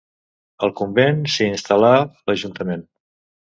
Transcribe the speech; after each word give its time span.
Al 0.67 0.71
convent, 0.79 1.19
s'hi 1.33 1.45
instal·là 1.49 1.93
l'Ajuntament. 2.31 2.85